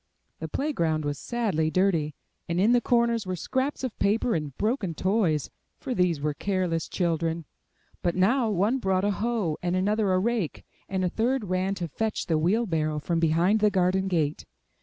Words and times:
The 0.39 0.47
play 0.47 0.73
ground 0.73 1.05
was 1.05 1.19
sadly 1.19 1.69
dirty, 1.69 2.15
and 2.49 2.59
in 2.59 2.71
the 2.71 2.81
corners 2.81 3.27
were 3.27 3.35
scraps 3.35 3.83
of 3.83 3.95
paper 3.99 4.33
and 4.33 4.57
broken 4.57 4.95
toys, 4.95 5.51
for 5.77 5.93
these 5.93 6.19
were 6.19 6.33
careless 6.33 6.89
children. 6.89 7.45
But 8.01 8.15
now, 8.15 8.49
one 8.49 8.79
brought 8.79 9.05
a 9.05 9.11
hoe, 9.11 9.59
and 9.61 9.75
another 9.75 10.11
a 10.11 10.17
rake, 10.17 10.65
and 10.89 11.05
a 11.05 11.09
third 11.09 11.43
ran 11.49 11.75
to 11.75 11.87
fetch 11.87 12.25
the 12.25 12.39
wheel 12.39 12.65
barrow 12.65 12.97
from 12.97 13.19
behind 13.19 13.59
the 13.59 13.69
garden 13.69 14.07
gate. 14.07 14.47